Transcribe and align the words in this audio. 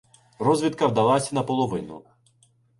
Розвідка 0.39 0.87
вдалася 0.87 1.31
наполовину. 1.35 2.01